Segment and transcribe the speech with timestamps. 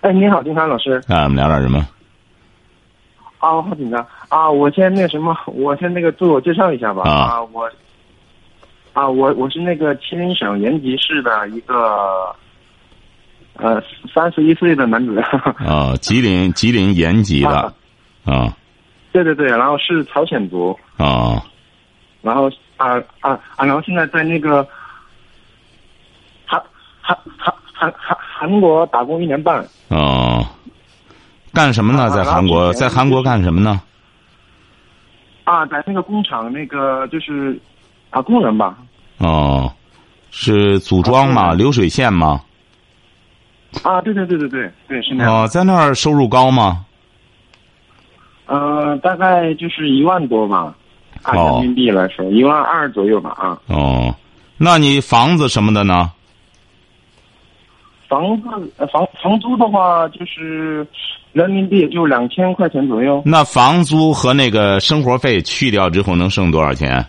[0.00, 0.92] 哎，你好，金山老师。
[1.08, 1.78] 啊，我们聊点什么？
[3.38, 4.50] 啊，我好紧张啊！
[4.50, 7.02] 我先那什么，我先那个自我介绍一下吧。
[7.08, 7.70] 啊我
[8.92, 12.34] 啊，我我是那个吉林省延吉市的一个
[13.54, 13.80] 呃
[14.12, 15.20] 三十一岁的男子。
[15.64, 17.72] 啊，吉林吉林延吉的啊
[18.24, 18.56] 啊
[19.12, 21.42] 对对对，然后是朝鲜族，啊
[22.22, 24.66] 然后啊啊啊，然后现在在那个
[26.44, 26.60] 韩
[27.00, 29.64] 韩韩韩韩韩国打工一年半。
[29.88, 30.44] 哦，
[31.52, 32.04] 干什么呢？
[32.04, 33.80] 啊在韩国，在韩国干什么呢？
[35.44, 37.58] 啊，在那个工厂那个就是
[38.10, 38.76] 啊工人吧。
[39.18, 39.72] 哦，
[40.30, 41.50] 是组装嘛？
[41.50, 42.42] 啊流水线嘛？
[43.84, 45.32] 啊，对对对对对对，是那样。
[45.44, 46.84] 哦，在那儿收入高吗？
[48.46, 50.74] 呃，大概就是一万多吧，
[51.22, 53.58] 按哦人民币来说，一万二左右吧啊。
[53.68, 54.14] 哦，
[54.56, 56.10] 那你房子什么的呢？
[58.08, 60.86] 房子呃房房租的话，就是
[61.32, 63.22] 人民币也就两千块钱左右。
[63.24, 67.04] 那房租和那个生活费去掉之后能剩多少钱？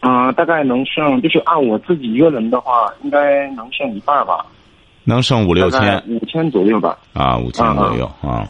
[0.00, 4.46] 啊、大概能剩，就是按我自己一个人的话，应该能剩一半吧，
[5.02, 6.96] 能剩五六千五千左右吧。
[7.12, 8.48] 啊，五千左右啊。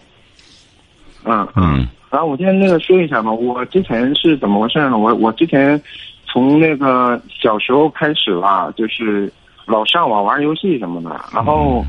[1.24, 4.96] 嗯嗯然后我今天那个说一下吧，我之前是怎么回事呢？
[4.96, 5.80] 我我之前
[6.26, 9.32] 从那个小时候开始吧，就是
[9.68, 11.84] 老上网玩游戏什么的，然后，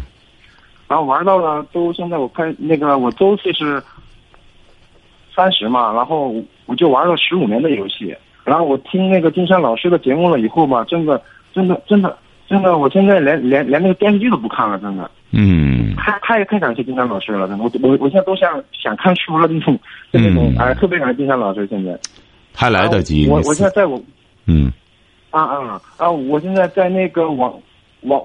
[0.87, 3.81] 然后玩到了都现在我开那个我周岁是
[5.35, 6.35] 三十嘛，然后
[6.65, 11.21] 我就玩了十五年的游戏，然后我听那个金山老师的节目了以后吧，真的
[11.53, 15.09] 真的真的真的，我现在连连连那个电视剧都不看了，真的。
[15.31, 19.77] 嗯太太太感谢金山老师了，真的，我我我现在都想想看书了 那种，
[20.11, 21.97] 就那种嗯哎，特别感谢金山老师现在。
[22.55, 23.29] 还来得及。
[23.29, 24.01] 我我现在在我
[24.47, 24.71] 嗯
[25.29, 26.09] 啊啊啊！
[26.09, 27.53] 我现在在那个网
[28.01, 28.21] 网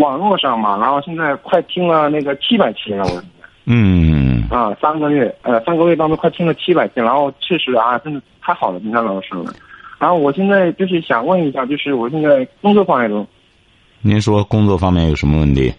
[0.00, 3.22] 网络上嘛，然后现在快听了那个七百期了，我
[3.66, 9.52] 嗯啊三个月呃三个月当中快听了七百期，然后确实啊真的太好了，金山老师了。
[9.98, 13.26] 然后我现在就是想问一下，就是我现在工作方面中
[14.00, 15.74] 您说工作方面有什么问题？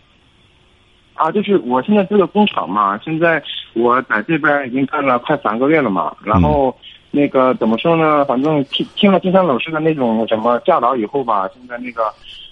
[1.13, 3.41] 啊，就是我现在这个工厂嘛，现在
[3.73, 6.75] 我在这边已经干了快三个月了嘛，然后
[7.11, 8.23] 那个怎么说呢？
[8.25, 12.03] 反正听听了金山老师的那种什么教导以后吧，现在那个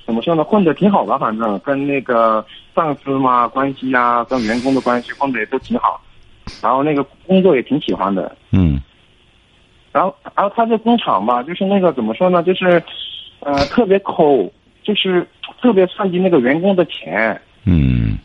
[0.07, 0.43] 怎么说呢？
[0.43, 6.01] 混的挺好的，反正跟那个上司嘛关系啊，跟员工的关系混的也都挺好，
[6.61, 8.35] 然后那个工作也挺喜欢的。
[8.51, 8.81] 嗯
[9.91, 12.41] 然后，然后他这工厂吧，就是那个怎么说呢？
[12.41, 12.81] 就是，
[13.41, 14.49] 呃，特别抠，
[14.83, 15.27] 就是
[15.61, 17.39] 特别算计那个员工的钱。
[17.65, 18.17] 嗯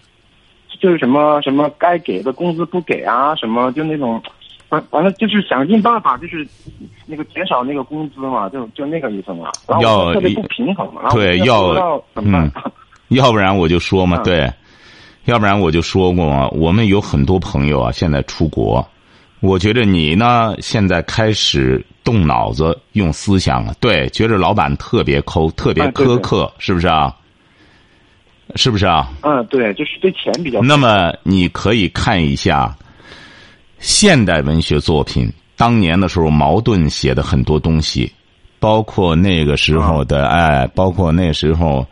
[0.78, 4.22] 就是什么什么该给的工资不给啊，什么就那种，
[4.72, 6.48] 反反正就是想尽办法，就是
[7.04, 9.50] 那个减少那个工资嘛，就就那个意思嘛。
[9.68, 12.50] 然后要特别不平衡嘛，对要道怎么办。
[13.08, 14.50] 要不然我就说嘛，嗯对，
[15.26, 18.88] 要不然我就说过嘛，我们有很多朋友啊，现在出国，
[19.40, 27.14] 我觉得你呢，现在开始动脑子，用思想了，对，觉着老板特别抠，特别苛刻，是不是啊？
[28.56, 29.10] 是不是啊？
[29.20, 30.62] 嗯，对，就是对钱比较。
[30.62, 32.74] 那么你可以看一下
[33.82, 38.10] 现代文学作品，当年的时候，茅盾写的很多东西，
[38.60, 41.84] 包括那个时候的哎，包括那时候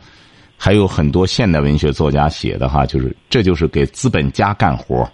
[0.57, 5.05] 还有很多现代文学作家写的哈，就是这就是给资本家干活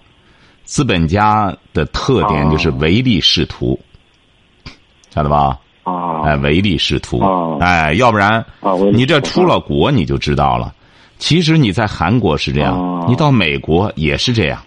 [0.64, 3.80] 资本家的特点就是唯利是图，
[5.08, 5.58] 晓得吧？
[5.84, 6.20] 啊。
[6.26, 7.20] 哎，唯利是图。
[7.20, 8.44] 哦，哎，要不然
[8.92, 10.74] 你这出了国你就知道了。
[11.16, 14.60] 其实你在韩国是这样哦，你到美国也是这样。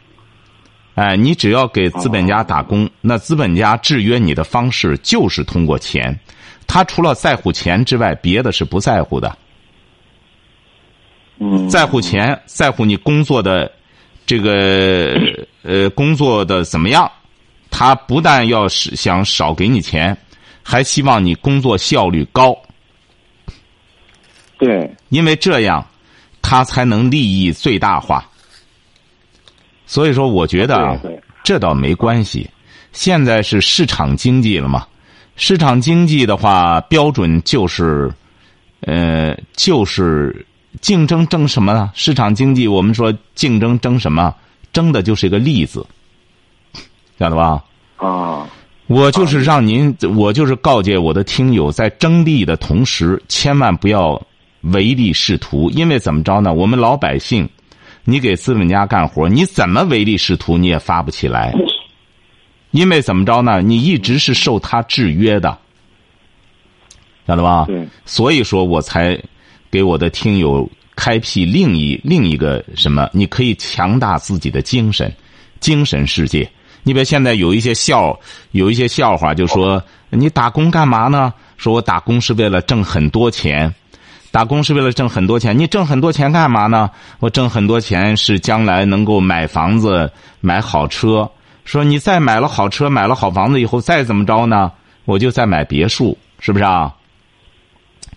[0.99, 6.19] 哎，你只要给资本家打工，那资本家制约你的方式就是通过钱，
[6.67, 9.37] 他除了在乎钱之外，别的是不在乎的。
[11.37, 13.71] 嗯，在乎钱，在乎你工作的
[14.25, 15.17] 这个
[15.61, 17.09] 呃工作的怎么样，
[17.71, 20.17] 他不但要是想少给你钱，
[20.61, 22.53] 还希望你工作效率高，
[24.57, 25.87] 对，因为这样
[26.41, 28.29] 他才能利益最大化。
[29.89, 31.01] 所以说，我觉得啊
[31.43, 32.47] 这倒没关系。
[32.91, 34.85] 现在是市场经济了嘛？
[35.35, 38.07] 市场经济的话，标准就是，
[38.81, 40.45] 呃，就是
[40.79, 41.89] 竞争争什么呢？
[41.95, 44.35] 市场经济，我们说竞争争什么？
[44.71, 45.83] 争的就是一个利字，
[47.17, 47.63] 晓得吧？
[47.97, 48.47] 啊，
[48.85, 54.21] 我就是让您，我就是告诫我的听友，在争利的同时，千万不要
[54.61, 56.53] 唯利是图，因为怎么着呢？
[56.53, 57.49] 我们老百姓，
[58.09, 61.53] 你给资本家干活，你怎么唯利是图，你也发不起来。
[62.71, 63.61] 因为怎么着呢？
[63.61, 65.55] 你一直是受他制约的，
[67.27, 67.65] 晓得吧？
[67.67, 67.87] 对。
[68.07, 69.15] 所以说我才
[69.69, 73.07] 给我的听友开辟另一另一个什么？
[73.13, 75.13] 你可以强大自己的精神，
[75.59, 76.49] 精神世界。
[76.81, 78.19] 你比如现在有一些笑，
[78.53, 81.31] 有一些笑话，就说你打工干嘛呢？
[81.57, 83.71] 说我打工是为了挣很多钱，
[84.31, 85.57] 打工是为了挣很多钱。
[85.57, 86.89] 你挣很多钱干嘛呢？
[87.19, 91.29] 我挣很多钱是将来能够买房子、买好车。
[91.65, 94.71] 说你再买了好车、买了好房子以后，再怎么着呢？
[95.05, 96.93] 我就再买别墅，是不是啊？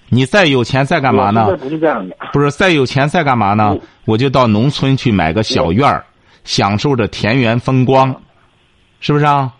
[0.09, 1.57] 你再有钱再干嘛呢？
[1.57, 2.15] 不是这样的。
[2.33, 3.75] 不是再有钱再干嘛呢？
[4.05, 6.05] 我就到农村去买个小院儿，
[6.45, 8.15] 享受着田园风光，
[9.01, 9.51] 是不是啊？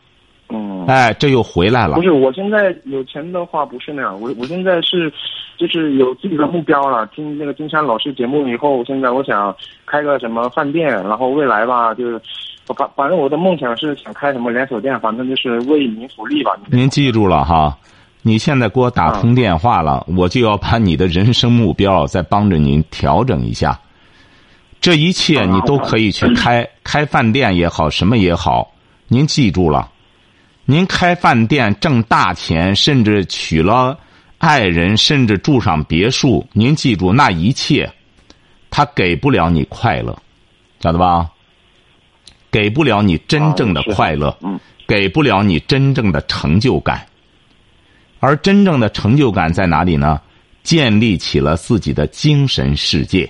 [0.83, 0.87] 嗯。
[0.89, 1.97] 哎，这又回来了。
[1.97, 5.13] 不是，我现在有钱的话不是那样，我我现在是，
[5.57, 7.07] 就是有自己的目标了。
[7.15, 9.55] 听那个金山老师节目以后，现在我想
[9.87, 12.21] 开个什么饭店，然后未来吧，就是。
[12.77, 16.53] 反反正我的梦想是想开什么连锁店，反正就是为民福利吧。
[16.71, 17.77] 您记住了哈，
[18.23, 23.79] 你现在给我打通电话了，我就要把你的人生目标再帮着您调整一下。
[24.81, 28.73] 这一切你都可以去开开饭店也好，什么也好。
[29.09, 29.91] 您记住了，
[30.65, 33.99] 您开饭店挣大钱，甚至娶了
[34.39, 37.91] 爱人，甚至住上别墅，您记住那一切，
[38.71, 40.17] 他给不了你快乐，
[40.81, 41.29] 晓得吧？
[42.51, 44.37] 给不了你真正的快乐，
[44.87, 47.07] 给不了你真正的成就感，
[48.21, 50.21] 而真正的成就感在哪里呢？
[50.63, 53.29] 建立起了自己的精神世界，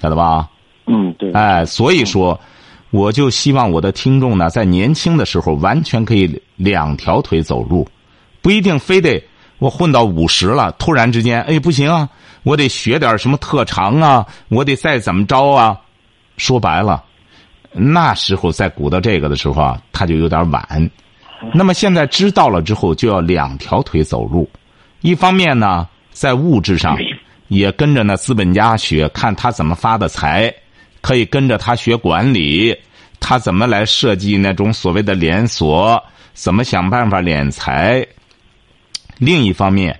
[0.00, 0.48] 晓得吧？
[0.86, 1.30] 嗯，对。
[1.32, 2.40] 哎，所以说，
[2.90, 7.86] 我就希望我的听众呢，在年轻的时候完全可以两条腿走路，
[8.40, 9.22] 不一定非得
[9.58, 12.08] 我混到五十了，突然之间，哎，不行啊，
[12.44, 15.78] 我得学点什么特长啊，我得再怎么着啊？
[16.36, 17.04] 说白了。
[17.72, 20.90] 那时候再鼓捣这个的时候啊，他就有点晚。
[21.52, 24.48] 那么现在知道了之后，就要两条腿走路。
[25.02, 26.96] 一方面呢，在物质上
[27.48, 30.52] 也跟着那资本家学，看他怎么发的财，
[31.00, 32.76] 可以跟着他学管理，
[33.20, 36.02] 他怎么来设计那种所谓的连锁，
[36.34, 38.06] 怎么想办法敛财。
[39.18, 39.98] 另一方面，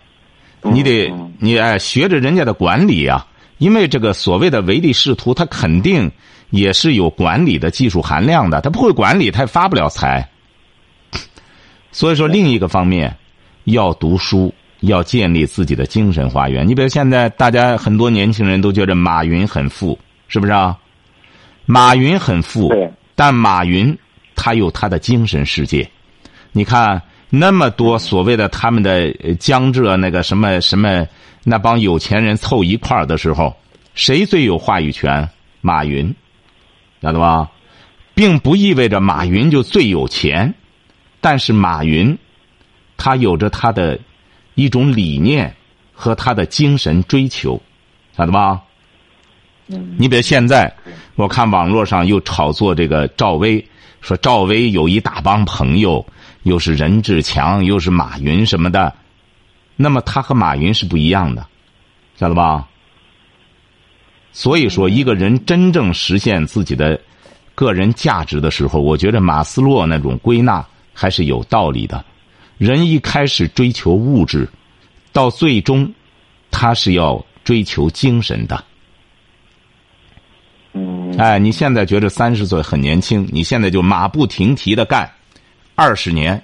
[0.62, 3.26] 你得你哎学着人家的管理啊，
[3.58, 6.10] 因为这个所谓的唯利是图，他肯定。
[6.50, 10.26] 也是有管理的技术含量的，他不会管理，他也发不了财。
[11.92, 13.14] 所以说，另一个方面，
[13.64, 16.66] 要读书，要建立自己的精神花园。
[16.66, 20.74] 你比如现在，大家很多年轻人都觉得马云很富，是不是啊？
[21.70, 22.72] 马云很富，
[23.14, 23.94] 但马云
[24.34, 25.86] 他有他的精神世界。
[26.50, 31.06] 你看那么多所谓的他们的江浙那个什么什么
[31.44, 33.54] 那帮有钱人凑一块儿的时候，
[33.94, 35.28] 谁最有话语权？
[35.60, 36.14] 马云。
[37.02, 37.50] 晓得吧？
[38.14, 40.54] 并不意味着马云就最有钱，
[41.20, 42.16] 但是马云，
[42.96, 44.00] 他有着他的
[44.54, 45.54] 一种理念
[45.92, 47.60] 和他的精神追求，
[48.16, 48.62] 晓得吧？
[49.66, 49.96] 嗯。
[49.98, 50.74] 你比如现在，
[51.18, 53.66] 我看网络上又炒作这个赵薇，
[54.00, 56.06] 说赵薇有一大帮朋友，
[56.44, 58.94] 又是任志强，又是马云什么的，
[59.74, 61.44] 那么他和马云是不一样的，
[62.14, 62.68] 晓得吧？
[64.30, 67.00] 所以说，一个人真正实现自己的
[67.56, 72.04] 个人价值的时候，我觉得马斯洛那种归纳还是有道理的。
[72.58, 74.48] 人一开始追求物质，
[75.12, 75.92] 到最终，
[76.52, 78.64] 他是要追求精神的。
[81.18, 81.26] 嗯。
[81.26, 85.10] 哎，你现在觉得三十岁很年轻，你现在就马不停蹄的干，
[85.74, 86.42] 二十年，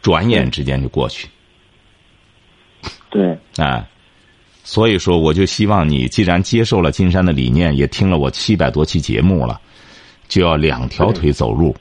[0.00, 1.28] 转眼之间就过去。
[3.10, 3.38] 对。
[3.58, 3.84] 哎。
[4.64, 9.60] 所以说，我就希望你，既然接受了金山的理念，也听了我七百多期节目了，
[10.28, 11.74] 就要两条腿走路。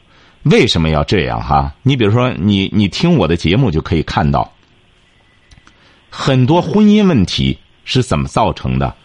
[0.46, 1.72] 为什么要这样哈？
[1.84, 4.52] 你比如说，你你听我的节目就可以看到，
[6.10, 7.56] 很多婚姻问题
[7.86, 8.96] 是怎么造成的，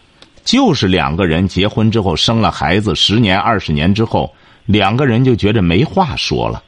[0.47, 4.33] 就是两个人结婚之后生了孩子，十年二十年之后，
[4.65, 6.63] 两个人就觉着没话说了。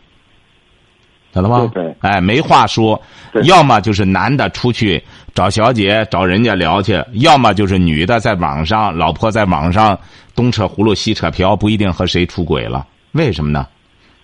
[1.33, 1.71] 晓得吗？
[2.01, 3.01] 哎，没话说，
[3.43, 5.01] 要么就是男的出去
[5.33, 9.97] 找小姐找人家聊去，要么就是女的在网上，老婆在网上
[10.35, 12.85] 东扯葫芦西扯瓢，不一定和谁出轨了。
[13.13, 13.65] 为什么呢？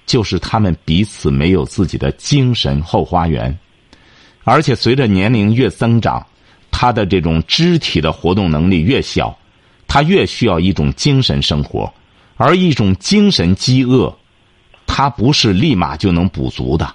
[0.06, 3.58] 就是他们彼此没有自己的精神后花园，
[4.44, 6.26] 而且随着年龄越增长，
[6.72, 9.34] 他的这种肢体的活动能力越小，
[9.96, 11.90] 他越需要一种精神生活。
[12.36, 14.14] 而一种精神饥饿，
[14.86, 16.94] 它不是立马就能补足的。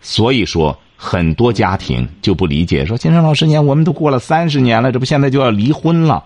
[0.00, 6.24] 所以说，很多家庭就不理解，说金山老师，你看我们都过了三十年了，这不现在就要离婚了？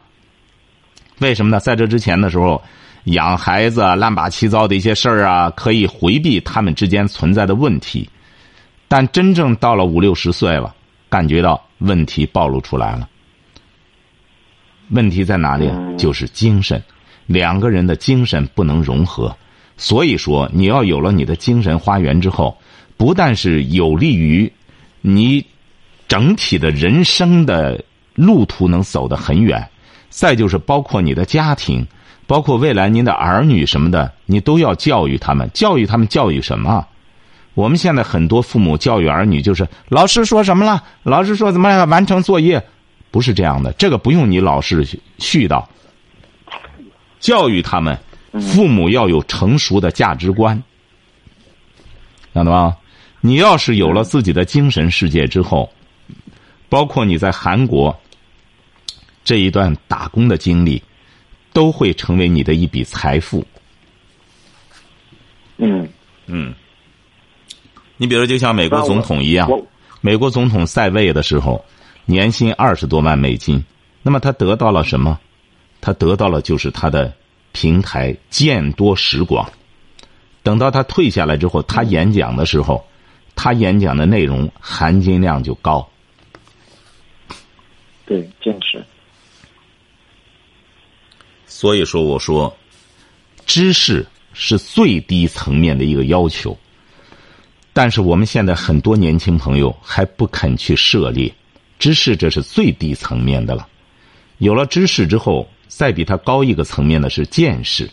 [1.18, 1.60] 为什么呢？
[1.60, 2.62] 在这之前的时候，
[3.04, 8.08] 养孩子乱八七糟的一些事儿啊，可以回避他们之间存在的问题。
[8.88, 10.74] 但真正到了五六十岁了，
[11.10, 13.06] 感觉到问题暴露出来了。
[14.90, 15.70] 问题在哪里？
[15.96, 16.82] 就是精神，
[17.26, 19.34] 两个人的精神不能融合。
[19.76, 22.56] 所以说，你要有了你的精神花园之后。
[22.98, 24.50] 不但是有利于
[25.02, 25.44] 你
[26.08, 29.68] 整体的人生的路途能走得很远，
[30.08, 31.86] 再就是包括你的家庭，
[32.26, 35.50] 包括未来您的儿女什么的，你都要教育他们。
[35.52, 36.86] 教育他们教育什么？
[37.52, 42.66] 我们现在很多父母教育儿女就是老师说什么了，老师说怎么样完成作业，
[43.10, 43.72] 不是这样的。
[43.74, 44.84] 这个不用你老是
[45.18, 45.64] 絮叨。
[47.18, 47.98] 教育他们，
[48.52, 50.62] 父母要有成熟的价值观，
[52.34, 52.76] 晓得吧？
[53.20, 55.72] 你要是有了自己的精神世界之后，
[56.68, 57.98] 包括你在韩国
[59.24, 60.80] 这一段打工的经历，
[61.52, 63.44] 都会成为你的一笔财富。
[65.56, 65.88] 嗯
[66.26, 66.54] 嗯，
[67.96, 69.50] 你比如就像美国总统一样，
[70.02, 71.64] 美国总统在位的时候，
[72.06, 73.62] 年薪二十多万美金，
[74.02, 75.20] 那么他得到了什么？
[75.82, 77.12] 他得到了就是他的
[77.52, 79.46] 平台见多识广。
[80.42, 82.82] 等到他退下来之后，他演讲的时候。
[83.38, 85.86] 他演讲的内容含金量就高，
[88.06, 88.82] 对，坚持。
[91.44, 92.56] 所以说，我说，
[93.44, 96.56] 知识是最低层面的一个要求，
[97.74, 101.30] 但是我们现在很多年轻朋友还不肯去涉猎
[101.78, 103.68] 知识，这是最低层面的了。
[104.38, 107.90] 有了知识之后，再比它高一个层面的是见识，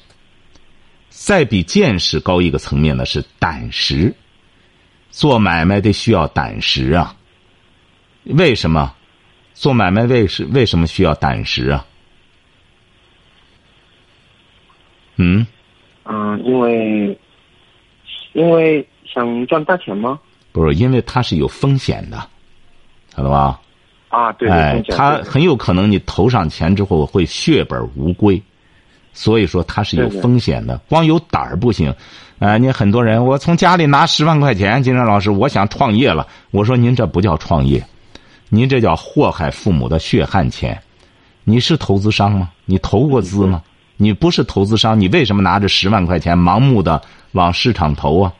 [1.09, 4.13] 再比见识高一个层面的是胆识。
[5.09, 7.15] 做买卖得需要胆识啊！
[8.23, 8.95] 为什么？
[9.53, 11.85] 做买卖为是为什么需要胆识啊？
[15.17, 15.45] 嗯？
[16.05, 17.19] 嗯，因为
[18.33, 20.19] 因为想赚大钱吗？
[20.51, 22.17] 不是，因为它是有风险的，
[23.15, 23.61] 晓得吧？
[24.13, 28.39] 啊，对，哎，他很有可能你投上钱之后会血本无归，
[29.11, 30.79] 所以说它是有风险的。
[30.87, 31.91] 光有胆儿不行。
[32.37, 36.27] 啊，你很多人，我从家里拿十万块钱，金山老师，我想创业了。
[36.51, 37.83] 我说您这不叫创业，
[38.49, 40.79] 您这叫祸害父母的血汗钱。
[41.43, 42.51] 你是投资商吗？
[42.65, 43.63] 你投过资吗？
[43.97, 47.01] 你不是投资商，你为什么拿着十万块钱盲目的
[47.31, 48.33] 往市场投啊？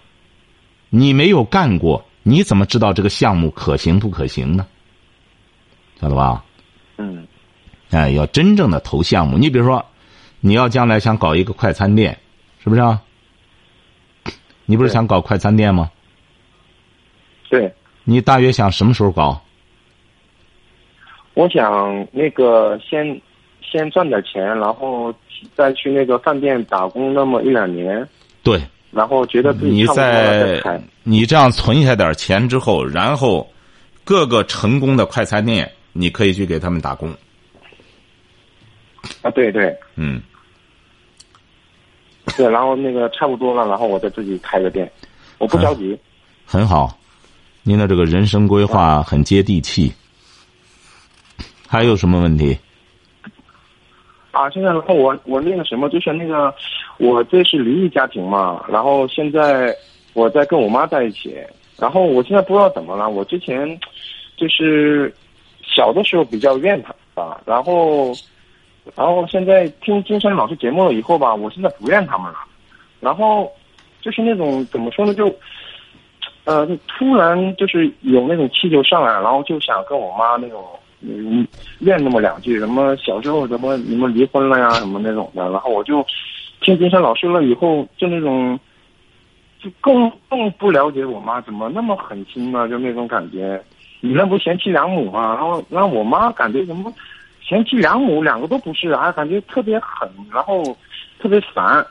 [0.91, 4.67] 你没有干过，你怎么知道这个项目可行不可行呢？
[6.03, 6.43] 晓得吧？
[6.97, 7.25] 嗯。
[7.91, 9.85] 哎，要真正的投项目，你比如说，
[10.41, 12.17] 你要将来想搞一个快餐店，
[12.61, 13.01] 是不是啊？
[14.65, 15.89] 你不是想搞快餐店吗？
[17.49, 17.73] 对。
[18.03, 19.41] 你大约想什么时候搞？
[21.35, 23.21] 我想那个先
[23.61, 25.13] 先赚点钱，然后
[25.55, 28.05] 再去那个饭店打工那么一两年。
[28.43, 28.61] 对。
[28.91, 30.61] 然后觉得自己你在
[31.03, 33.49] 你这样存下点钱之后，然后
[34.03, 37.09] 各个成功的快餐店，你可以去给他们打工。
[39.21, 39.73] 啊，对对。
[39.95, 40.21] 嗯。
[42.37, 44.89] 对，然后那个差不多了，然后我再自己开个店，
[45.37, 45.97] 我不着急。
[46.45, 46.97] 很好，
[47.63, 49.93] 您的这个人生规划很接地气。
[51.67, 52.57] 还有什么问题？
[54.31, 56.53] 啊，现在然后我我那个什么，就是那个
[56.97, 59.75] 我这是离异家庭嘛，然后现在
[60.13, 61.35] 我在跟我妈在一起，
[61.77, 63.77] 然后我现在不知道怎么了，我之前
[64.37, 65.13] 就是
[65.73, 68.13] 小的时候比较怨他啊，然后。
[68.97, 72.39] 然后现在听金山老师节目了以后吧，我现在不怨他们了。
[72.99, 73.49] 然后
[74.01, 75.33] 就是那种怎么说呢，就
[76.43, 80.65] 呃，突然就是有那种气就上来，然后就想跟我妈那种
[80.99, 81.47] 嗯
[81.79, 85.49] 怨那么两句，什么小时候怎么你们离婚了呀，什么那种的。
[85.49, 86.05] 然后我就
[86.59, 88.59] 听金山老师了以后，就那种
[89.61, 92.67] 就更更不了解我妈怎么那么狠心呢？
[92.67, 93.63] 就那种感觉，
[94.05, 95.33] 你那不贤妻良母吗？
[95.33, 96.93] 然后让我妈感觉怎么？
[97.41, 100.61] 贤妻良母两个都不是啊，感觉特别狠，然后
[101.19, 101.85] 特别烦，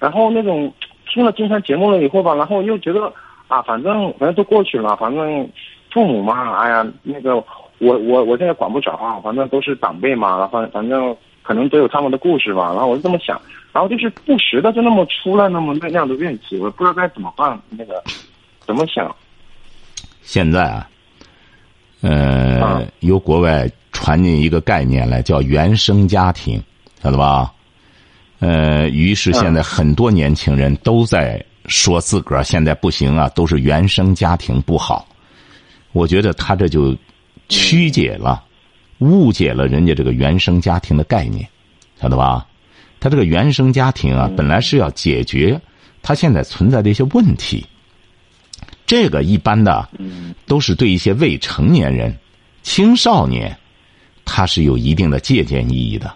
[0.00, 0.72] 然后那种
[1.08, 3.12] 听了今天节目了以后吧，然后又觉得
[3.46, 5.48] 啊，反正反正都过去了，反正
[5.92, 7.36] 父母嘛，哎呀，那个
[7.78, 13.40] 我我我现在管不着啊，反正都是长辈嘛，反反正可能都有他们的故事吧，然后我就这么想，
[13.72, 18.02] 然后就是不时的就那么出来那么那样的怨气，我不知道该怎么办，那个
[18.66, 19.14] 怎么想？
[20.22, 20.88] 现在啊，
[22.00, 23.70] 呃，由国外。
[23.92, 26.62] 传进一个概念来，叫原生家庭，
[27.02, 27.52] 晓得吧？
[28.38, 35.06] 呃，于是现在很多年轻人都在说自个儿现在不行啊，都是原生家庭不好。
[35.90, 36.96] 我觉得他这就
[37.48, 38.42] 曲解了、
[39.00, 41.46] 误解了人家这个原生家庭的概念，
[42.00, 42.46] 晓得吧？
[43.00, 45.60] 他这个原生家庭啊，本来是要解决
[46.00, 47.66] 他现在存在的一些问题。
[48.90, 49.88] 这个一般的
[50.46, 52.12] 都是对一些未成年人、
[52.64, 53.56] 青少年，
[54.24, 56.12] 他是有一定的借鉴意义的。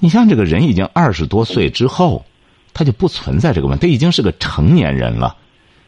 [0.00, 2.26] 你像这个人已经二十多岁之后，
[2.74, 5.36] 他就不存在这个问题，他已经是个成年人了。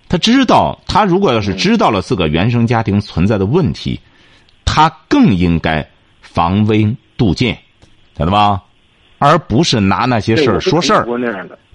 [0.08, 3.98] 他知道，他如果要是知道了自个原生家庭存在的问题，
[4.64, 5.84] 他更应该
[6.20, 7.58] 防微杜渐，
[8.16, 8.62] 晓得吧？
[9.18, 11.04] 而不是拿那些事儿说事儿，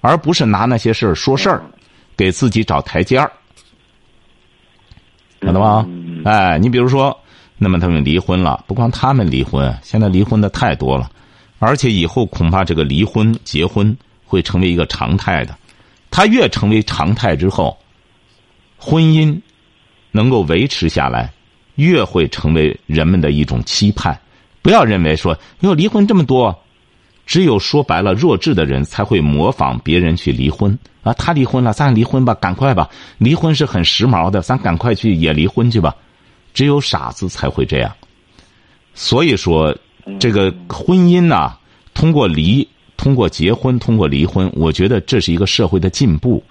[0.00, 1.62] 而不是拿那些事儿说事儿，
[2.16, 3.30] 给自己找台阶儿。
[5.42, 5.86] 晓得吧？
[6.24, 7.18] 哎，你比如说，
[7.56, 11.10] 那么他们离婚了，不光他们离婚，现在离婚的太多了，
[11.58, 15.56] 而且以后恐怕这个离婚、结婚会成为一个常态的。
[16.10, 17.78] 他越成为常态之后，
[18.76, 19.40] 婚姻
[20.10, 21.32] 能够维持下来，
[21.76, 24.18] 越会成为人们的一种期盼。
[24.60, 26.62] 不要认为说，哟，离婚这么多，
[27.30, 30.76] 只有说白了弱智的人才会模仿别人去离婚。
[31.04, 32.90] 啊，他离婚了，咱离婚吧，赶快吧！
[33.18, 35.94] 离婚是很时髦的，咱赶快去也离婚去吧。
[36.52, 37.94] 只有傻子才会这样。
[38.94, 39.72] 所以说，
[40.18, 41.56] 这个婚姻呐，
[41.94, 46.42] 通过离、通过结婚、通过离婚，我觉得这是一个社会的进步，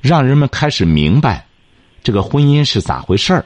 [0.00, 1.44] 让人们开始明白
[2.04, 3.44] 这个婚姻是咋回事儿。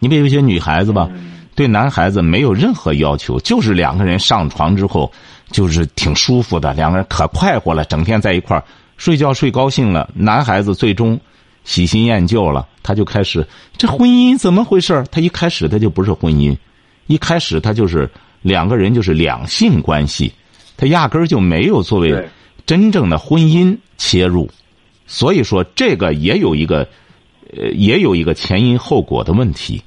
[0.00, 1.08] 你比如一些女孩子吧，
[1.56, 5.10] 对男孩子没有任何要求，就是两个人上床之后
[5.50, 8.62] 就是挺舒服的，两个人可快活了，整天在一块儿。
[8.98, 11.20] 睡觉睡高兴了，男孩子最终
[11.64, 13.46] 喜新厌旧了，他就开始
[13.76, 16.56] 这婚姻怎么回事他一开始他就不是婚姻，
[17.06, 18.08] 一开始他就是
[18.40, 20.32] 两个人就是两性关系，
[20.78, 22.26] 他压根儿就没有作为
[22.64, 24.48] 真正的婚姻切入，
[25.06, 26.88] 所以说这个也有一个
[27.54, 29.82] 呃也有一个前因后果的问题。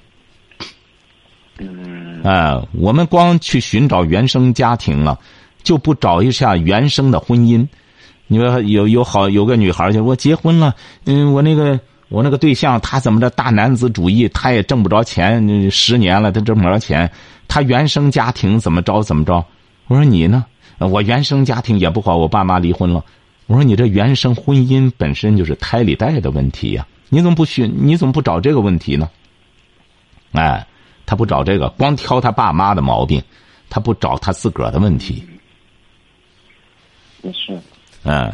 [1.59, 5.19] 嗯，哎，我们光去寻找原生家庭了，
[5.63, 7.67] 就不找一下原生的婚姻。
[8.27, 17.11] 你说有有好有个女孩就我结婚了，嗯，我那个我那个对象他怎么着大男子主义，他也挣不着钱，十年了他挣不着钱，
[17.47, 19.43] 他原生家庭怎么着怎么着？
[19.87, 20.45] 我说你呢？
[20.77, 23.03] 我原生家庭也不好，我爸妈离婚了。
[23.47, 27.73] 我说你这原生婚姻本身就是胎里带的问题呀，你怎么不寻？
[27.75, 29.09] 你怎么不找这个问题呢？
[30.33, 30.63] 哎，
[31.09, 33.19] 他不找这个，光挑他爸妈的毛病，
[33.67, 35.23] 他不找他自个儿的问题。
[37.23, 37.59] 也是。
[38.03, 38.31] 嗯，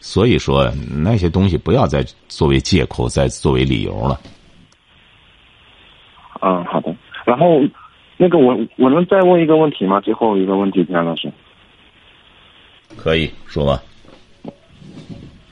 [0.00, 4.18] 所以说那些东西不要再作为借口，再作为理由了。
[6.40, 6.96] 嗯，好的。
[7.26, 7.60] 然后，
[8.16, 10.00] 那个我我能再问一个问题吗？
[10.00, 11.30] 最后一个问题，田老师。
[12.96, 13.82] 可以说吧。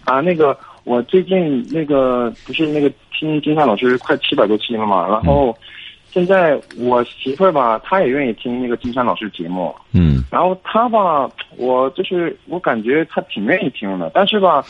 [0.07, 5.55] 啊，那个我最近那个不是那个听金山老师快七百多期了嘛，然后。
[6.15, 9.75] 现在我媳妇儿吧，她也愿意听那个金山老师节目。
[9.93, 10.23] 嗯。
[10.31, 14.65] 然后她吧，我就是我感觉她挺愿意听的，但是吧，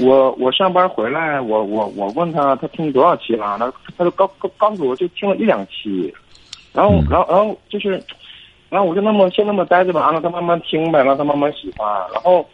[0.00, 3.56] 我我上班回来，我我我问她，她听多少期了？
[3.60, 6.12] 她她就告告告诉我就听了一两期，
[6.72, 7.90] 然后然后然后就是，
[8.68, 11.88] 然后我就那么先那么待着吧，让她慢慢听呗，让她慢慢喜欢。
[12.12, 12.44] 然后，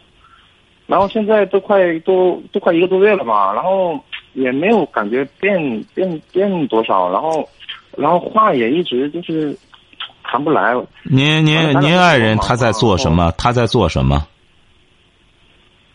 [0.85, 3.99] 然后现在都快都都快一个多月了吧，然后
[4.33, 7.43] 也没有感觉变变变多少，然后。
[7.97, 9.57] 然后话也一直就是
[10.23, 10.73] 谈不来。
[11.03, 13.31] 您您您爱人他在做什么？
[13.37, 14.25] 他在做什么？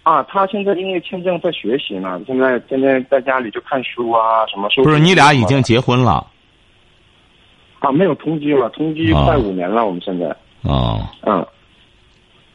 [0.03, 4.83] 啊，他现在因为签证在学习呢，现在天天在家里就看书啊，什么书。
[4.83, 6.27] 不是你俩已经结婚了？
[7.81, 10.35] 啊，没有同居了，同居快五年了，我们现在。
[10.63, 11.01] 哦。
[11.23, 11.47] 嗯。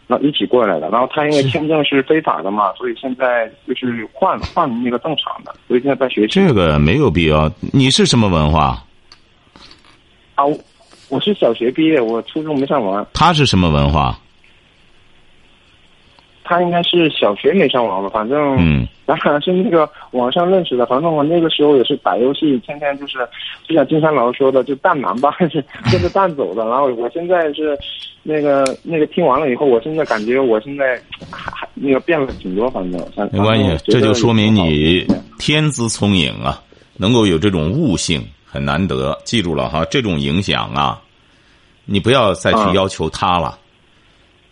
[0.07, 6.27] 那一起过来的，然后他因为签证是非法的嘛，所以现在就是换换那个正常的，所以现在在学习。
[6.27, 7.51] 这个没有必要。
[7.73, 8.83] 你是什么文化？
[10.35, 10.43] 啊，
[11.09, 13.05] 我是小学毕业，我初中没上完。
[13.13, 14.19] 他是什么文化？
[16.47, 23.17] 他应该是小学没上完吧，反正嗯， 咱俩是那个网上认识的，反正我那个时候也是打游戏，天天就是
[23.67, 26.63] 就像金山老师说的，就蛋男吧， 是跟着蛋走的。
[26.65, 27.75] 然后我现在是
[28.21, 35.03] 那个那个听完了以后，我现在感觉我现在还那个变了挺多，反正没关系，这就说明你
[35.39, 36.61] 天资聪颖啊，
[36.97, 38.23] 能够有这种悟性。
[38.55, 41.01] 很难得，记住了哈，这种影响啊，
[41.83, 43.59] 你不要再去要求他了，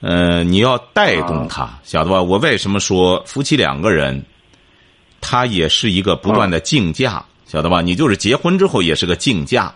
[0.01, 2.21] 呃，你要带动他，晓得吧？
[2.21, 4.21] 我为什么说夫妻两个人，
[5.21, 7.79] 他也是一个不断的竞价，晓得吧？
[7.81, 9.73] 你就是结婚之后也是个竞价。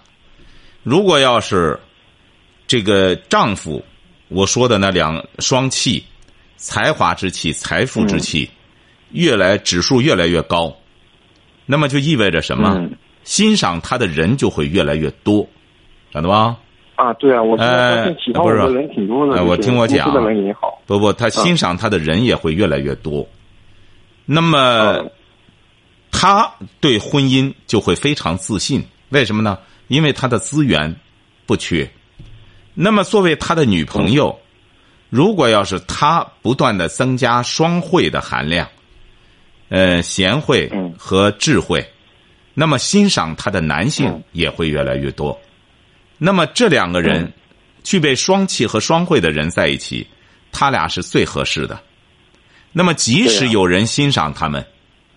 [0.84, 1.80] 如果要是
[2.68, 3.82] 这个丈夫，
[4.28, 6.04] 我说的那两双气，
[6.58, 8.50] 才华之气、财富之气，
[9.12, 10.76] 越来指数越来越高，
[11.66, 12.76] 那么就意味着什么？
[12.78, 12.92] 嗯
[13.28, 15.46] 欣赏他的人就会越来越多，
[16.14, 16.56] 晓得吧？
[16.96, 20.10] 啊，对啊，我现在发哎现喜欢我的人挺多的，哎我就是听我讲
[20.88, 23.28] 不不，他欣赏他的人也会越来越多。
[24.26, 24.58] 那么
[24.98, 25.12] 嗯，
[26.10, 29.60] 他对婚姻就会非常自信，为什么呢？
[29.90, 30.96] 因为他的资源
[31.46, 31.90] 不缺。
[32.74, 34.40] 那么作为他的女朋友，
[35.10, 38.68] 如果要是他不断的增加双慧的含量，
[39.68, 41.86] 呃，贤惠嗯和智慧，
[42.60, 45.40] 那么欣赏他的男性嗯也会越来越多。
[46.18, 47.34] 那么这两个人嗯
[47.84, 50.08] 具备双气和双慧的人在一起，
[50.52, 51.80] 他俩是最合适的。
[52.72, 54.66] 那么即使有人欣赏他们，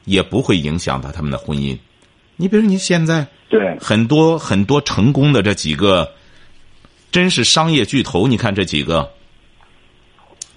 [0.05, 1.79] 也不会影响到他们的婚姻。
[2.37, 6.12] 你比如你现在对，很多很多成功的这几个，
[7.11, 8.29] 真是商业巨头。
[8.29, 9.11] 你看这几个，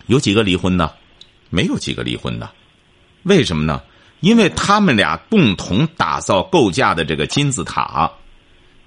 [0.08, 0.94] 有几个离婚的？
[1.50, 2.52] 没有几个离婚的。
[3.24, 3.82] 为什么呢？
[4.24, 8.10] 因为他们俩共同打造构架的这个金字塔。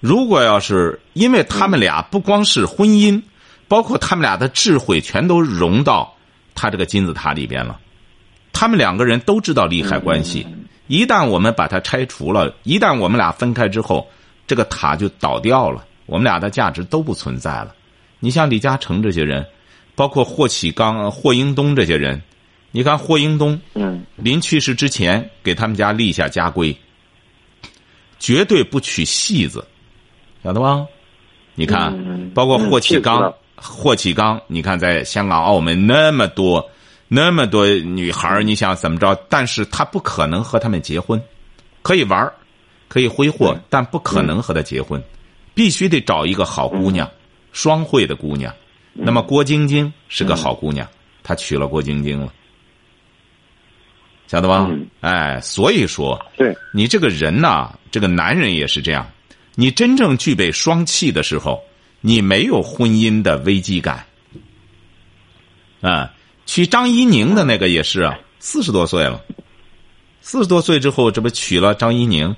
[0.00, 3.22] 如果要是因为他们俩不光是婚姻，
[3.68, 6.10] 包括他们俩的智慧，全都融到
[6.54, 7.78] 他这个金字塔里边了。
[8.50, 10.46] 他们两个人都知道利害关系。
[10.86, 14.08] 一旦我们把它拆除了，一旦我们俩分开之后，
[14.46, 17.74] 这个塔就倒掉了，我们俩的价值都不存在了。
[18.20, 19.44] 你像李嘉诚这些人，
[19.94, 22.22] 包括霍启刚、霍英东这些人，
[22.70, 26.76] 你看霍英东嗯临去世之前给他们家立下家规，
[28.18, 29.66] 绝对不娶戏子，
[30.42, 30.86] 晓得吧？
[31.54, 36.70] 你看，嗯包括霍启刚霍启刚，你看在香港、澳门那么多。
[37.08, 39.14] 那么多女孩你想怎么着？
[39.28, 41.22] 但是他不可能和他们结婚，
[41.80, 42.34] 可以玩儿
[42.88, 45.00] 可以挥霍，但不可能和他结婚，
[45.54, 47.08] 必须得找一个好姑娘，
[47.52, 48.52] 双汇的姑娘。
[48.92, 50.84] 那么郭晶晶是个好姑娘，
[51.22, 52.32] 他娶了郭晶晶了，
[54.26, 54.66] 晓得吧？
[54.68, 59.06] 嗯哎，所以说对，你这个人呐、这个男人也是这样，
[59.54, 61.62] 你真正具备双气的时候，
[62.00, 64.04] 你没有婚姻的危机感。
[65.80, 66.12] 啊，
[66.46, 69.22] 娶张怡宁的那个也是啊，四十多岁了，
[70.20, 72.34] 四十多岁之后，这不娶了张怡宁，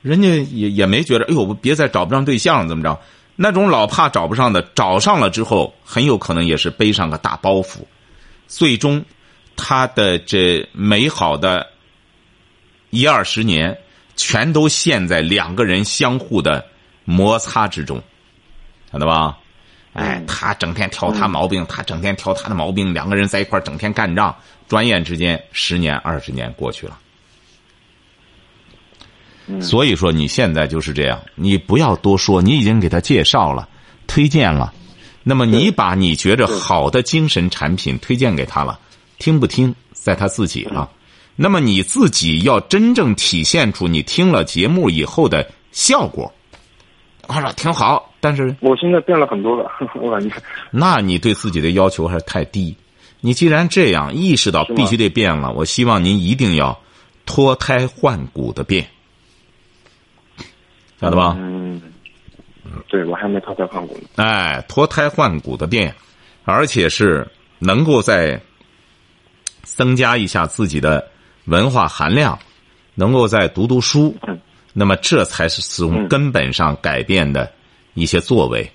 [0.00, 2.98] 人家也也没觉得，哎呦，我别再找不上对象怎么着？
[3.34, 7.80] 那种老怕找不上的，找上了之后，很有可能也是背上个大包袱，
[8.46, 9.04] 最终
[9.56, 11.66] 他的这美好的
[12.90, 13.76] 一二十年，
[14.14, 16.64] 全都陷在两个人相互的
[17.04, 18.02] 摩擦之中，
[18.92, 19.38] 晓得吧？
[19.94, 24.36] 哎，他整天挑他毛病，他整天挑他的毛病，两个人在一块儿整天干仗，
[24.68, 26.98] 转眼之间十年二十年过去了。
[29.62, 33.68] 所以说你现在就是这样，你不要多说，你已经给他介绍了、
[34.06, 34.74] 推荐了，
[35.22, 38.78] 那么你把你觉着好的精神产品推荐给他了，
[39.18, 40.90] 听不听在他自己了。
[41.34, 46.32] 那么你自己要真正体现出你听了节目以后的效果。
[47.28, 49.68] 他说挺好，但是我现在变了很多了，
[50.00, 50.34] 我感觉。
[50.70, 52.76] 那你对自己的要求还是太低。
[53.20, 56.78] 你既然这样意识到必须得变了，我希望您一定要
[57.24, 58.86] 脱胎换骨的变，
[61.00, 61.34] 晓得吧？
[61.36, 61.82] 嗯，
[62.88, 64.08] 对我还没脱胎换骨呢。
[64.16, 65.92] 哎，脱胎换骨的变，
[66.44, 67.26] 而且是
[67.58, 68.40] 能够再
[69.66, 71.10] 增加一下自己的
[71.46, 72.38] 文化含量，
[72.94, 74.40] 能够再读读书，嗯
[74.72, 77.52] 那么这才是从嗯根本上改变的
[77.94, 78.70] 一些作为。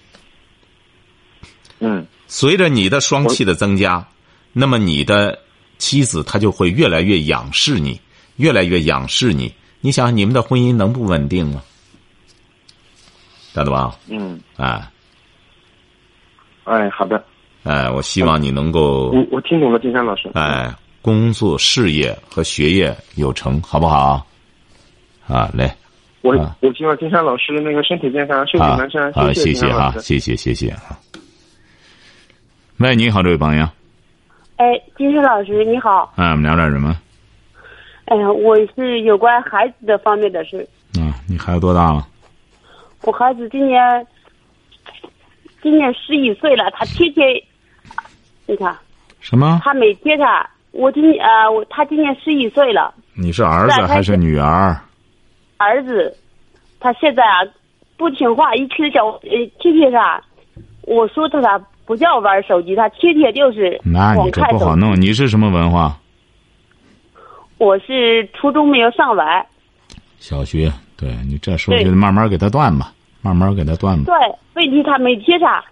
[1.79, 4.05] 嗯随着你的双气的增加，
[4.53, 5.39] 那么你的
[5.77, 7.99] 妻子她就会越来越仰视你，
[8.35, 9.53] 越来越仰视你。
[9.79, 11.63] 你想，你们的婚姻能不稳定吗？
[13.53, 13.97] 晓得吧？
[14.07, 14.91] 嗯，哎
[16.63, 17.23] 哎，好的，
[17.63, 20.29] 哎，我希望你能够我我听懂了，金山老师。
[20.33, 24.25] 哎，工作、事业和学业有成，好不好？
[25.27, 25.75] 啊，来
[26.21, 29.11] 我啊我希望金山老师那个身体健康，寿比啊南山。
[29.13, 29.99] 啊，谢谢金山啊老，师。
[30.01, 30.99] 谢谢谢谢啊。
[32.77, 33.67] 喂，你好，这位朋友，
[34.57, 34.65] 哎，
[34.97, 36.97] 金山老师你好，哎，我们聊点什么？
[38.05, 40.67] 哎呀，我是有关孩子的方面的事。
[40.99, 42.07] 啊，你孩子多大了？
[43.03, 43.79] 我孩子今年
[45.61, 47.25] 今年十一岁了，他天天，
[48.45, 48.75] 你看
[49.19, 49.61] 什么？
[49.63, 54.79] 他没接他我今呃、我他今年十一岁了，你是儿子还是女儿？
[55.57, 56.15] 儿子，
[56.79, 57.39] 他现在啊
[57.97, 60.21] 不听话，一吃小呃天天啥，
[60.83, 64.63] 我说他咋不叫玩手机，他天天就是那你这光看手机。
[64.63, 64.99] 不好弄。
[64.99, 65.97] 你是什么文化？
[67.57, 69.45] 我是初中没有上完，
[70.17, 70.71] 小学。
[70.97, 74.13] 对你这时候对就慢慢给他断吧，慢慢给他断吧。
[74.13, 75.63] 对，问题他没接他，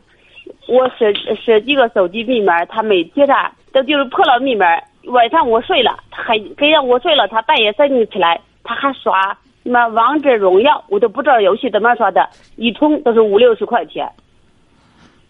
[0.70, 4.66] 我设设几个手机密码，他每天他都就是破了密码。
[5.06, 14.06] 晚上我睡了，他还跟让我睡了，他半夜三点起来，他还刷什么王者荣耀，我都不知道游戏怎么刷的，一充都是五六十块钱。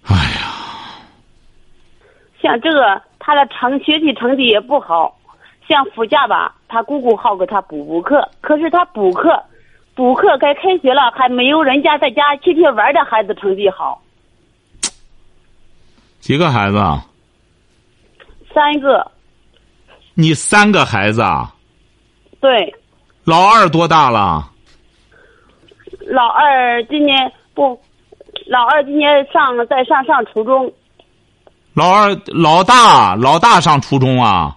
[0.03, 0.99] 哎呀，
[2.41, 5.17] 像这个他的成学习成绩也不好，
[5.67, 9.41] 像暑假吧，他姑姑好给他补补课，可是他补课，
[9.95, 14.01] 补课该开学了，还没有人家在家天天玩的孩子成绩好。
[16.19, 17.05] 几个孩子啊？
[18.53, 19.09] 三个，
[20.13, 21.53] 你三个孩子啊？
[22.39, 22.73] 对，
[23.23, 24.49] 老二多大了？
[26.07, 27.79] 老二今年不，
[28.47, 30.71] 老二今年上在上上初中，
[31.73, 34.55] 老二老大老大上初中啊？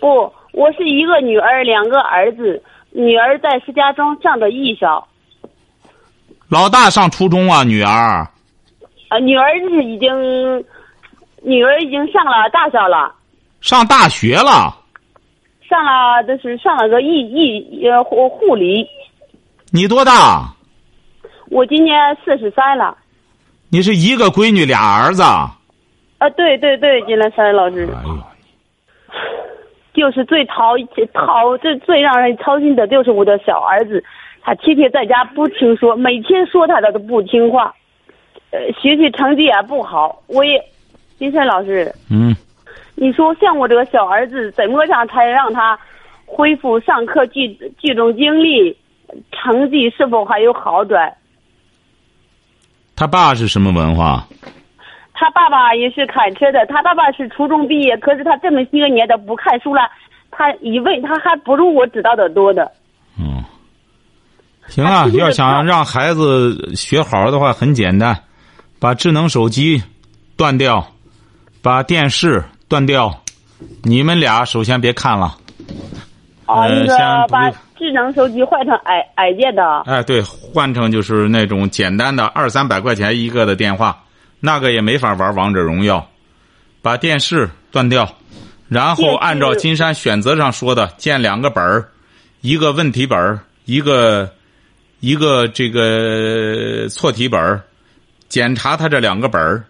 [0.00, 5.06] 不，我是一个女儿，两个儿子，女儿在石家庄上的艺校，
[6.48, 7.64] 老大上初中啊？
[7.64, 8.28] 女儿？
[9.08, 10.10] 啊，女儿是已经，
[11.42, 13.14] 女儿已经上了大校了。
[13.60, 14.74] 上大学了，
[15.68, 18.86] 上了就是上了个艺艺呃护护理。
[19.70, 20.52] 你多大？
[21.50, 22.96] 我今年四十三了。
[23.68, 25.22] 你是一个闺女俩儿子？
[25.22, 27.88] 啊，对对对，金兰山老师。
[27.92, 28.18] 哎呦，
[29.94, 30.74] 就是最讨
[31.12, 34.02] 讨最最让人操心的就是我的小儿子，
[34.42, 37.74] 他天天在家不听说，每天说他的都不听话，
[38.50, 40.22] 呃，学习成绩也不好。
[40.26, 40.62] 我也，
[41.22, 41.94] 金山老师。
[42.10, 42.34] 嗯。
[42.96, 45.78] 你说像我这个小儿子，怎么样才让他
[46.26, 48.76] 恢复上课集集中精力，
[49.30, 51.12] 成绩是否还有好转？
[52.96, 54.26] 他爸是什么文化？
[55.14, 59.82] 他爸爸也是开车的，他爸爸是初中毕业，可是他这么些年的不看书了，
[60.32, 62.70] 他一问他还不如我知道的多的。
[63.18, 63.42] 嗯，
[64.66, 68.16] 行啊，要想让孩子学好的话，很简单，
[68.78, 69.82] 把智能手机
[70.36, 70.91] 断掉，
[71.62, 72.44] 把电视。
[72.68, 73.22] 断掉，
[73.82, 75.36] 你们俩首先别看了。
[76.46, 79.80] 哦，那个把智能手机换成矮矮件的。
[79.80, 84.04] 哎，对，换成就是那种简单的二三百块钱一个的电话，
[84.40, 86.08] 那个也没法玩王者荣耀。
[86.80, 88.08] 把电视断掉，
[88.70, 91.90] 然后按照金山选择上说的，建两个本儿，
[92.40, 94.30] 一个问题本儿，一个
[95.00, 97.60] 一个这个错题本儿，
[98.30, 99.62] 检查他这两个本儿，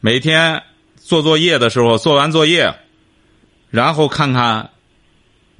[0.00, 0.60] 每天。
[1.04, 2.74] 做作业的时候，做完作业，
[3.68, 4.70] 然后看看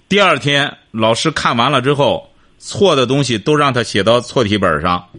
[0.08, 5.10] 第二天老师看完了之后，错的东西都让他写到错题本上，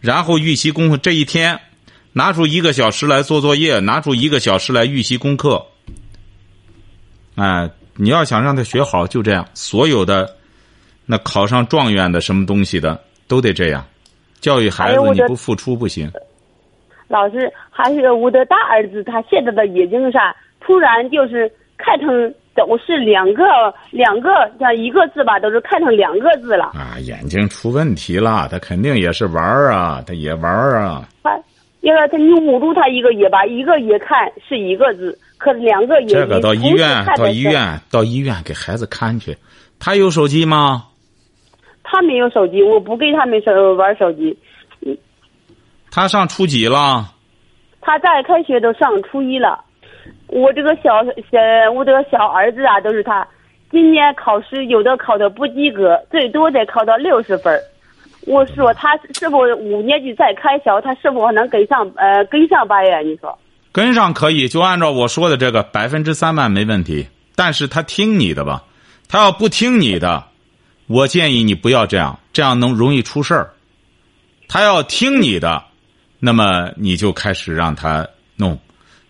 [0.00, 0.96] 然后预习功课。
[0.96, 1.60] 这一天
[2.12, 5.66] 拿出一个小时来做作业，拿出一个小时来预习功课。
[7.34, 9.48] 哎，你要想让他学好，就这样。
[9.54, 10.36] 所有的
[11.04, 13.84] 那考上状元的什么东西的，都得这样。
[14.40, 16.08] 教育孩子，你不付出不行。
[17.08, 22.08] 老师，还是我的大儿子，他现在的眼睛上突然就是看成
[22.54, 23.44] 都是两个
[23.90, 26.66] 两个像一个字吧，都是看成两个字了。
[26.74, 31.08] 啊，眼睛出问题了，他肯定也是玩儿啊，他也玩儿啊。
[31.22, 31.34] 他，
[31.80, 39.36] 因为他你捂住他一个眼吧，一个眼看是一个字，可是两个眼这个到医院，到医院，到医院给孩子看去。
[39.80, 40.84] 他有手机吗？
[41.84, 44.36] 他没有手机，我不给他们手玩手机。
[45.98, 47.12] 他上初几了？
[47.80, 49.64] 他在开学都上初一了。
[50.28, 53.26] 我这个小小，我这个小儿子啊，都是他
[53.68, 57.60] 今年考试有的考的不及格，最多得考到六十分。
[58.28, 61.90] 我说他是否五年级再开小，他是否能跟上？
[61.96, 63.00] 呃，跟上班呀？
[63.00, 63.36] 你说？
[63.72, 67.08] 跟上可以，就按照我说的这个百分之三万没问题。
[67.34, 68.62] 但是他听你的吧，
[69.08, 70.22] 他要不听你的，
[70.86, 73.50] 我建议你不要这样，这样能容易出事儿。
[74.46, 75.64] 他要听你的。
[76.20, 78.58] 那么你就开始让他弄，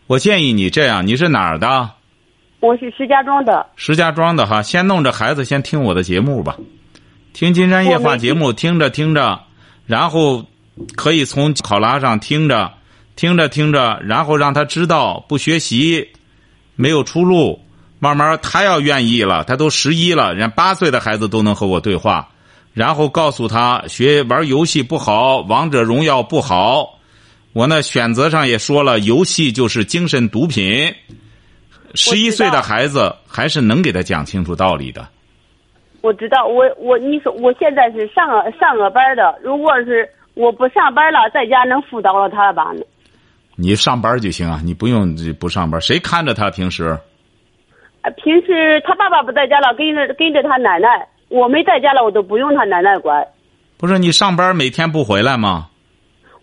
[0.07, 1.91] 我建议你这样，你是哪儿的？
[2.61, 3.67] 我是石家庄的。
[3.77, 6.57] 石家庄的哈，先弄着孩子先听我的节目吧，
[7.33, 9.41] 听《金山夜话》节目，听着听着，
[9.87, 10.45] 然后
[10.97, 12.73] 可以从考拉上听着，
[13.17, 16.09] 听着听着，然后让他知道不学习
[16.77, 17.59] 没有出路，
[18.01, 22.29] 慢慢他要愿意了，他都十一了，人八岁的孩子都能和我对话，
[22.75, 26.98] 然后告诉他学玩游戏不好，王者荣耀不好。
[27.59, 30.95] 我那选择上也说了，游戏就是精神毒品。
[31.93, 35.05] 十一岁的孩子还是能给他讲清楚道理的。
[36.01, 42.71] 我知道，我我你说我现在是上个上个班的，如果是我不上班了，在家能辅导了他吧？
[43.57, 46.97] 你上班就行啊，你不用不上班，谁看着他平时？
[48.23, 51.09] 平时他爸爸不在家了，跟着跟着他奶奶。
[51.29, 53.27] 我没在家了，我都不用他奶奶管。
[53.77, 55.71] 不是你上班每天不回来吗？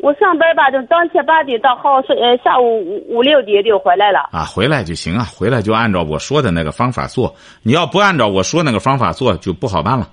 [0.05, 4.29] 我上班吧，就当天八点到好睡，呃，下午五五六点就回来了。
[4.31, 7.33] 啊，回来就行啊，回来就按照我说的那个方法做。
[7.63, 10.09] 你要不按照我说那个方法做，就不好办了。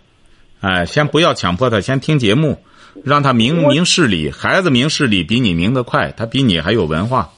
[0.62, 2.56] 哎，先不要强迫他，先听节目，
[3.04, 4.30] 让他明明事理。
[4.30, 7.28] 孩子明事理比你明得快，他比你还有文化。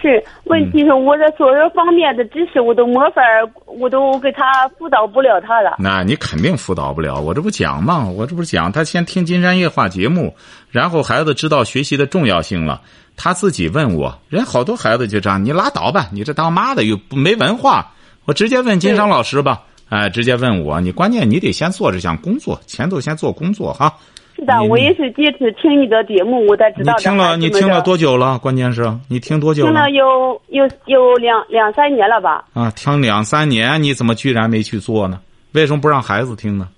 [0.00, 3.22] 是，问题是我在所有方面的知识我都没法，
[3.66, 5.76] 我都给他辅导不了他了。
[5.78, 8.06] 那你肯定辅导不了，我这不讲吗？
[8.06, 10.34] 我这不讲他先听金山夜话节目，
[10.70, 12.80] 然后孩子知道学习的重要性了，
[13.16, 14.18] 他自己问我。
[14.28, 17.92] 人好多孩子就这样，你拉倒吧，你这当妈的又没文化。
[18.24, 20.80] 我直接问金山老师吧，哎，直接问我。
[20.80, 23.94] 你关键你得先做这项工作，前头先做工作哈。
[24.36, 26.98] 是的，我也是第一次听你的节目，我才知道的。
[26.98, 28.38] 你听了你听了多久了？
[28.38, 29.90] 关键是你听多久了听了？
[29.90, 32.44] 有有有两两三年了吧？
[32.52, 35.18] 啊，听两三年，你怎么居然没去做呢？
[35.54, 36.68] 为什么不让孩子听呢？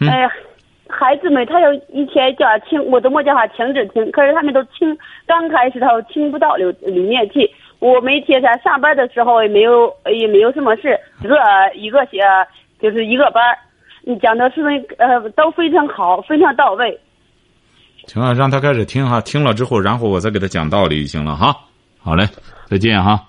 [0.00, 0.30] 嗯哎呀，
[0.88, 7.50] 孩子们他有一天叫他听，我都没叫他停止听，可是他们都听，刚开始他都听不到里里面去。
[7.78, 11.36] 我每天在上班的时候也没有也没有什么事，一个
[11.74, 12.20] 一个些
[12.80, 13.58] 就是一个班儿
[14.02, 14.62] 你讲的是
[14.98, 16.98] 呃都非常好，非常到位。
[18.06, 21.54] 行啊，让他开始听哈，听了之后，然后我再给他讲道理就行了哈。
[21.98, 22.26] 好嘞，
[22.66, 23.28] 再见哈。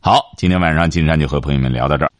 [0.00, 2.10] 好，今天晚上金山就和朋友们聊到这儿。